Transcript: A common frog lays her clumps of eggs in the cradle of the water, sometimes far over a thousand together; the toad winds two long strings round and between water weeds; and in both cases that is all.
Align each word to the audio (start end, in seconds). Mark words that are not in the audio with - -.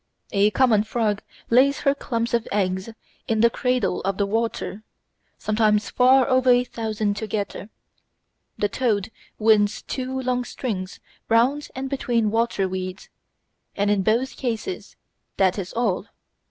A 0.31 0.49
common 0.49 0.83
frog 0.83 1.21
lays 1.51 1.81
her 1.81 1.93
clumps 1.93 2.33
of 2.33 2.47
eggs 2.51 2.89
in 3.27 3.41
the 3.41 3.51
cradle 3.51 4.01
of 4.01 4.17
the 4.17 4.25
water, 4.25 4.81
sometimes 5.37 5.91
far 5.91 6.27
over 6.27 6.49
a 6.49 6.63
thousand 6.63 7.15
together; 7.15 7.69
the 8.57 8.67
toad 8.67 9.11
winds 9.37 9.83
two 9.83 10.19
long 10.19 10.43
strings 10.43 10.99
round 11.29 11.67
and 11.75 11.87
between 11.87 12.31
water 12.31 12.67
weeds; 12.67 13.09
and 13.75 13.91
in 13.91 14.01
both 14.01 14.37
cases 14.37 14.95
that 15.37 15.59
is 15.59 15.71
all. 15.71 16.07